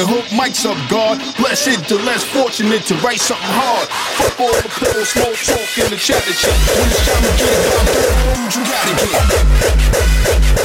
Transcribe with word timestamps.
and 0.00 0.08
hook 0.08 0.24
mics 0.32 0.64
up, 0.64 0.78
God. 0.88 1.18
Blessed 1.36 1.88
the 1.88 1.96
less 1.96 2.24
fortunate 2.24 2.82
to 2.84 2.94
write 2.96 3.20
something 3.20 3.46
hard. 3.46 3.88
Fuck 4.16 4.40
all 4.40 4.52
the 4.62 4.68
pillow, 4.68 5.04
small 5.04 5.32
talk, 5.32 5.78
and 5.78 5.92
the 5.92 5.96
chatter 5.96 6.32
chat. 6.32 6.56
When 6.78 6.88
it's 6.88 7.04
time 7.06 7.22
to 7.22 7.32
get 7.36 7.50
it 7.52 7.62
done, 7.68 7.86
you 8.54 8.62
gotta 10.56 10.59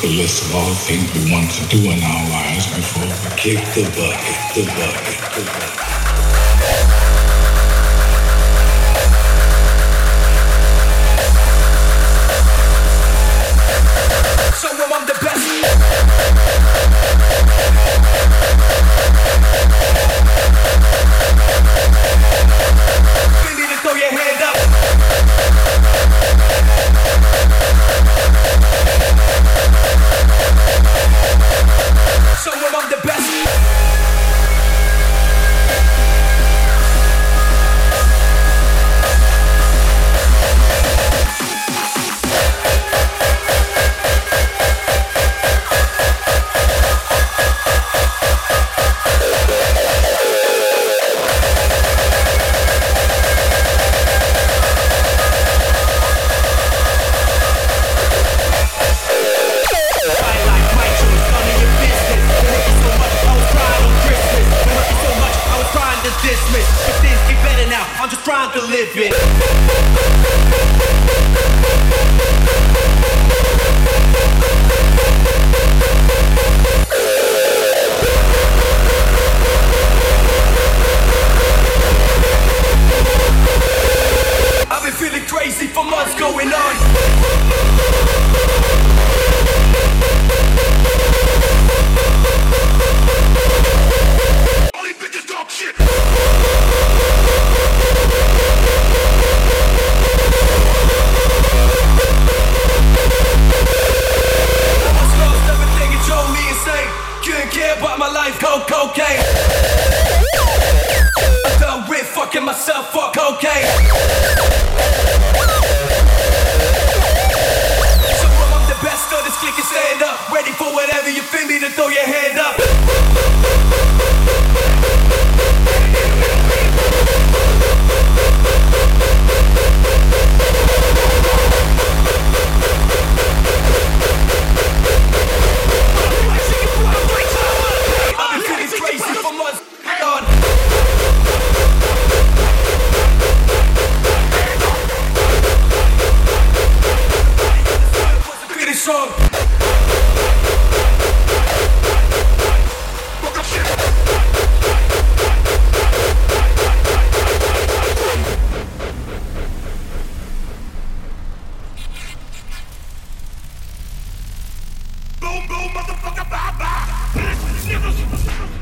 The 0.00 0.08
list 0.08 0.42
of 0.44 0.54
all 0.54 0.66
the 0.66 0.74
things 0.76 1.12
we 1.12 1.30
want 1.30 1.50
to 1.50 1.66
do 1.68 1.76
in 1.76 2.02
our 2.02 2.30
lives 2.30 2.66
before 2.74 3.04
we 3.04 3.36
kick 3.36 3.58
the 3.74 3.84
bucket, 3.84 4.38
the 4.54 4.64
bucket, 4.64 5.20
the 5.36 5.44
bucket. 5.44 5.76
Throw 23.82 23.94
your 23.94 24.10
hand 24.10 24.42
up. 24.42 24.79
Some 32.42 32.64
of 32.64 32.90
the 32.90 33.06
best. 33.06 33.89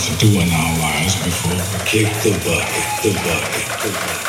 to 0.00 0.16
do 0.16 0.40
in 0.40 0.48
our 0.50 0.78
lives 0.78 1.14
before. 1.22 1.52
we 1.52 1.84
Kick 1.84 2.12
the 2.22 2.30
bucket, 2.42 3.02
the 3.02 3.12
bucket, 3.22 3.82
the 3.82 3.90
bucket. 3.92 4.19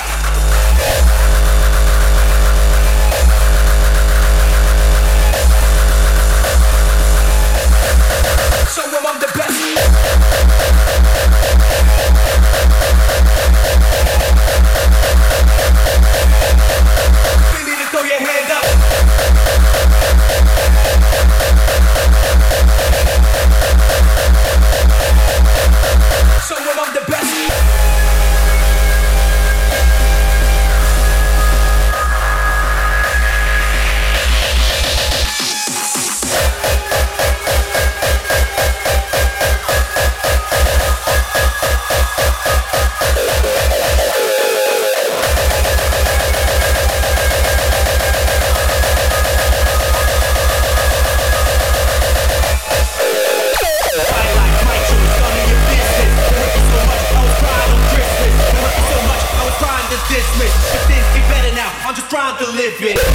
对 62.80 63.11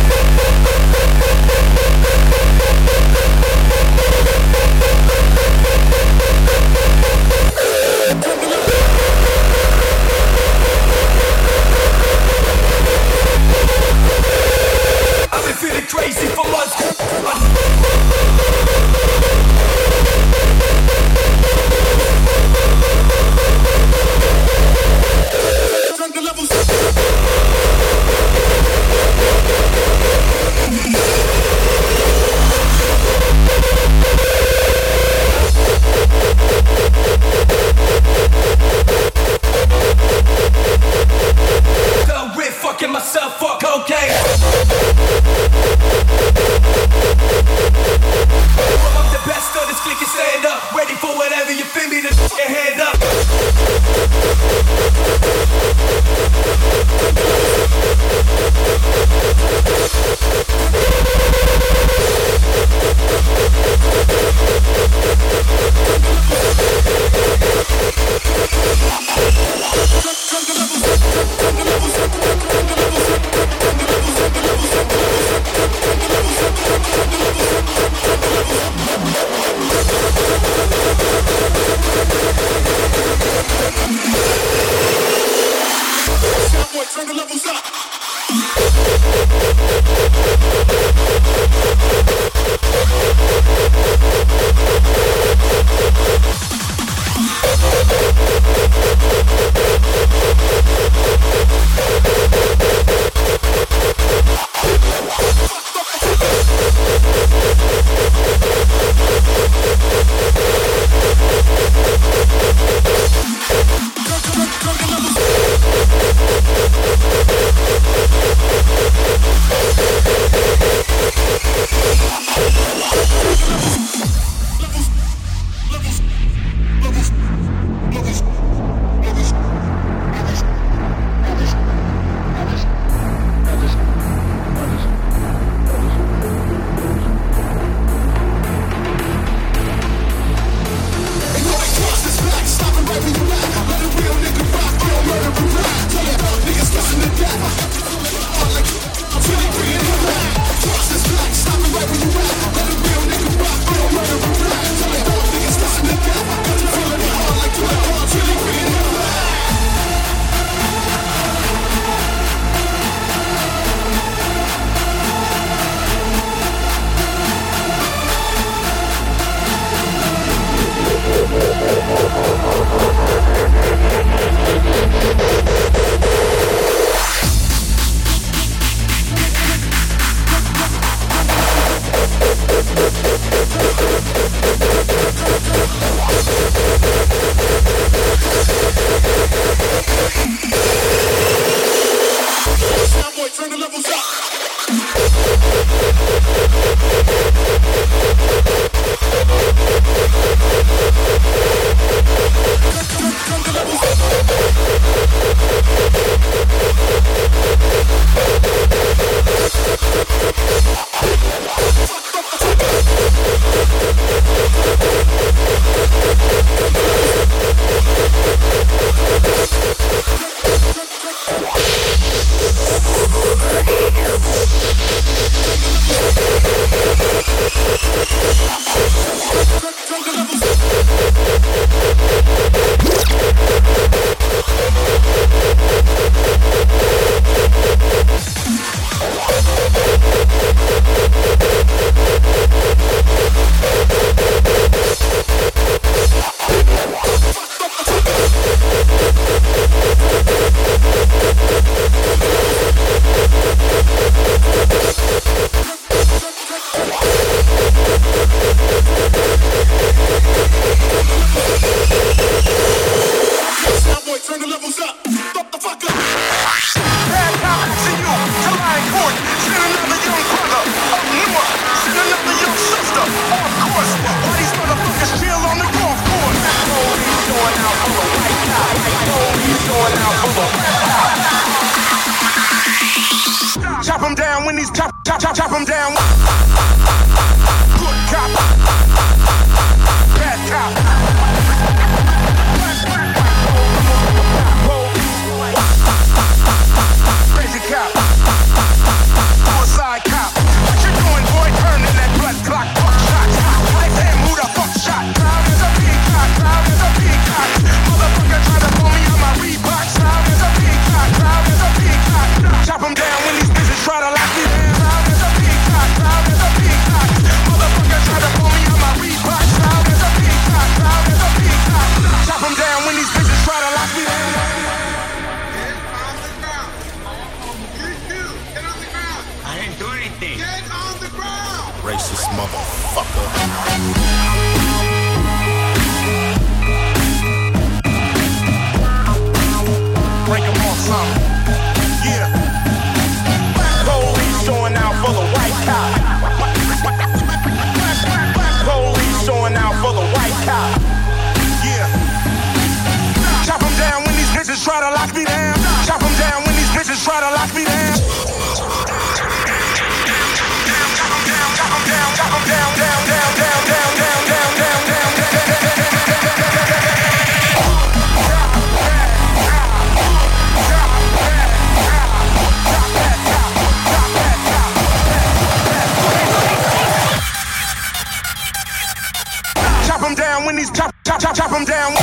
chop, 381.18 381.34
chop, 381.34 381.34
chop 381.34 381.50
them 381.50 381.64
down. 381.64 381.95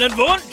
Brenn 0.00 0.16
en! 0.16 0.49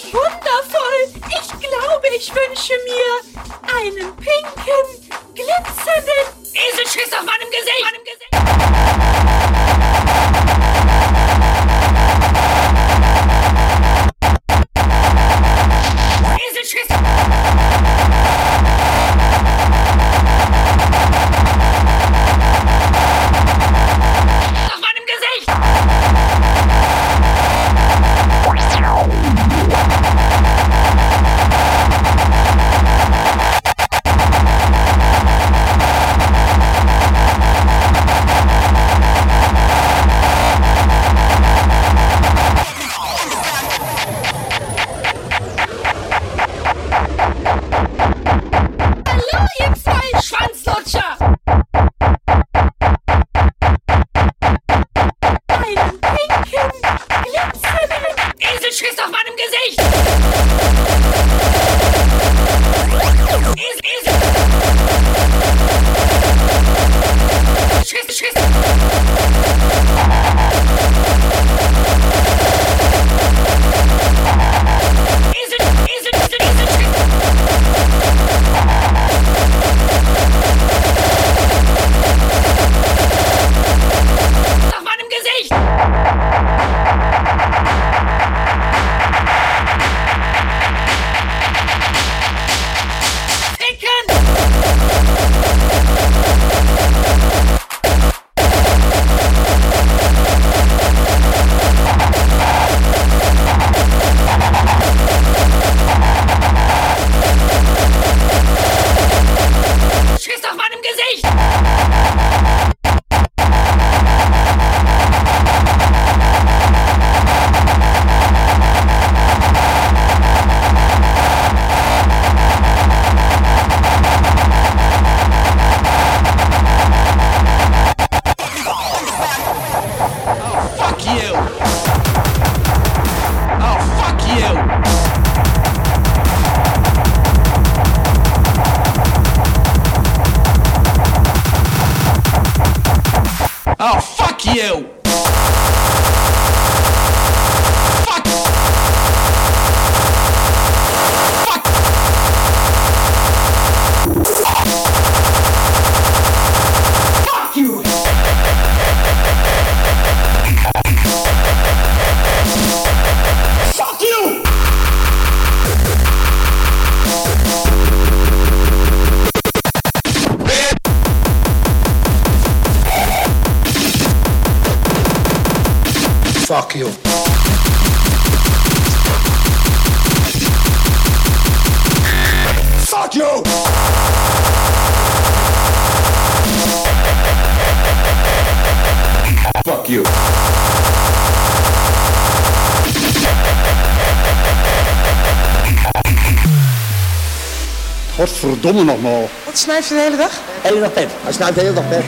verdomme 198.68 198.92
nog 198.92 199.02
maar. 199.02 199.30
Wat 199.46 199.58
snuift 199.58 199.88
je 199.88 199.94
de 199.94 200.02
hele 200.02 200.18
dag? 200.18 200.32
De 200.32 200.68
hele 200.68 200.80
dag 200.80 200.94
pep. 200.94 201.10
Hij 201.24 201.34
snuift 201.34 201.56
de 201.56 201.62
hele 201.62 201.74
dag 201.74 201.88
pep. 201.90 202.00
De 202.00 202.06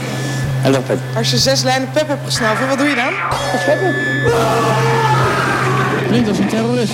hele 0.62 0.74
dag 0.74 0.86
pep. 0.86 1.00
Als 1.16 1.32
je 1.32 1.38
zes 1.38 1.64
lijnen 1.64 1.90
pep 1.94 2.08
hebt 2.08 2.26
gesnuift, 2.26 2.68
wat 2.68 2.78
doe 2.78 2.88
je 2.88 2.96
dan? 2.96 3.14
Dat 3.52 3.66
pep. 3.66 3.80
Klinkt 6.08 6.30
als 6.30 6.38
een 6.38 6.48
terrorist. 6.48 6.94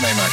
meemaakt. 0.00 0.32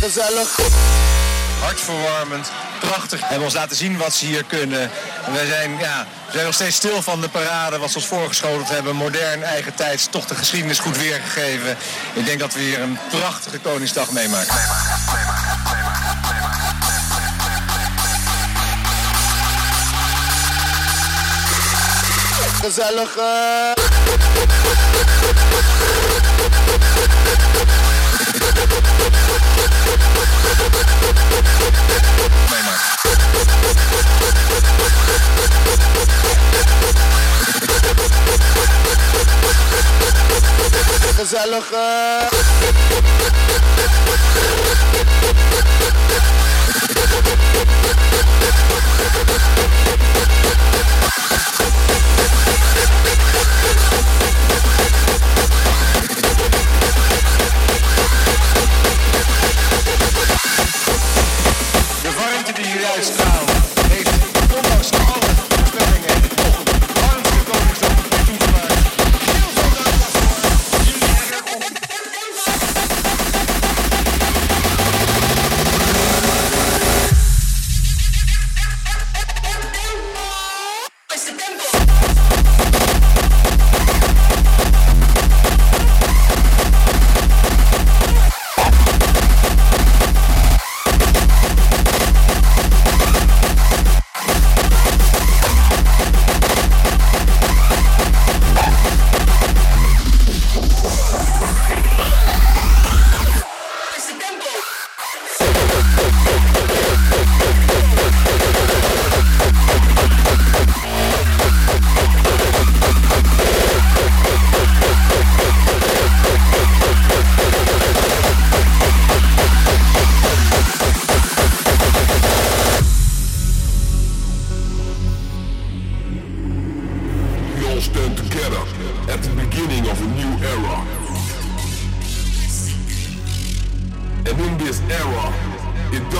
Gezellig. 0.00 0.58
Hartverwarmend, 1.60 2.50
prachtig. 2.80 3.20
Hebben 3.20 3.44
ons 3.44 3.54
laten 3.54 3.76
zien 3.76 3.96
wat 3.96 4.14
ze 4.14 4.26
hier 4.26 4.44
kunnen. 4.44 4.90
We 5.32 5.46
zijn, 5.48 5.78
ja, 5.78 6.06
we 6.30 6.36
zijn 6.36 6.48
nog 6.48 6.54
steeds 6.54 6.76
stil 6.76 7.02
van 7.02 7.20
de 7.20 7.28
parade 7.28 7.78
wat 7.78 7.90
ze 7.90 7.96
ons 7.96 8.06
voorgeschoteld 8.06 8.68
hebben. 8.68 8.96
Modern, 8.96 9.42
eigen 9.42 9.74
tijds, 9.74 10.06
toch 10.10 10.26
de 10.26 10.34
geschiedenis 10.34 10.78
goed 10.78 10.96
weergegeven. 10.96 11.76
Ik 12.14 12.24
denk 12.24 12.40
dat 12.40 12.54
we 12.54 12.60
hier 12.60 12.80
een 12.80 12.98
prachtige 13.10 13.58
Koningsdag 13.58 14.10
meemaken. 14.10 14.54
Gezellig. 22.62 23.16
Eh. 23.16 23.80
Gezellige. 41.20 42.28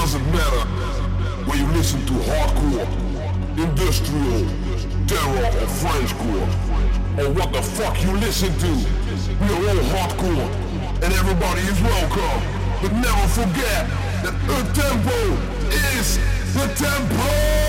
Doesn't 0.00 0.32
matter 0.32 0.64
where 1.44 1.58
you 1.58 1.66
listen 1.76 2.00
to 2.06 2.14
hardcore, 2.14 2.88
industrial, 3.58 4.46
terror 5.06 5.44
or 5.60 5.68
Frenchcore, 5.80 6.48
or 7.20 7.30
what 7.34 7.52
the 7.52 7.60
fuck 7.60 8.02
you 8.02 8.10
listen 8.16 8.50
to. 8.60 8.72
We 9.40 9.46
are 9.52 9.62
all 9.68 9.82
hardcore, 9.92 10.48
and 11.04 11.12
everybody 11.12 11.60
is 11.60 11.78
welcome. 11.82 12.40
But 12.80 12.92
never 12.94 13.28
forget 13.28 13.86
that 14.24 14.34
a 14.48 14.72
tempo 14.72 15.20
is 15.98 16.16
the 16.54 16.66
tempo! 16.82 17.59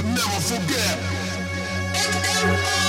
But 0.00 0.08
never 0.08 0.40
forget. 0.40 2.79